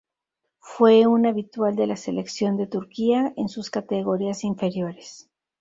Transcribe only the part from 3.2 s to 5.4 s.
en sus categorías inferiores.